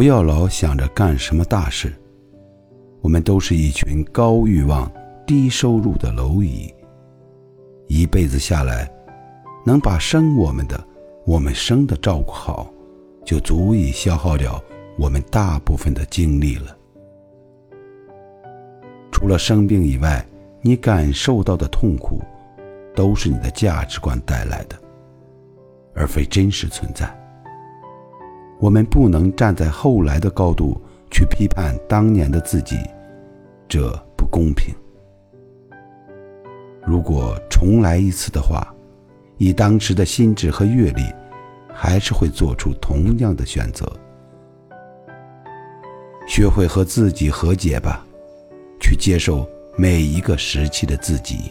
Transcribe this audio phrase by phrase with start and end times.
[0.00, 1.92] 不要老想着干什么大事。
[3.02, 4.90] 我们都是一群高欲望、
[5.26, 6.72] 低收入的蝼蚁，
[7.86, 8.90] 一辈子下来，
[9.62, 10.82] 能把生我们的、
[11.26, 12.72] 我们生的照顾好，
[13.26, 14.58] 就足以消耗掉
[14.96, 16.74] 我们大部分的精力了。
[19.12, 20.26] 除了生病以外，
[20.62, 22.22] 你感受到的痛苦，
[22.96, 24.80] 都是你的价值观带来的，
[25.94, 27.19] 而非真实存在。
[28.60, 30.80] 我们不能站在后来的高度。
[31.12, 32.76] 去批判当年的自己，
[33.68, 34.72] 这不公平。
[36.86, 38.72] 如果重来一次的话，
[39.38, 41.02] 以当时的心智和阅历，
[41.74, 43.84] 还是会做出同样的选择。
[46.28, 48.06] 学会和自己和解吧，
[48.80, 49.44] 去接受
[49.76, 51.50] 每一个时期的自己。